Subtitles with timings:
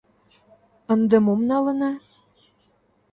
[0.93, 1.91] Ынде мом налына?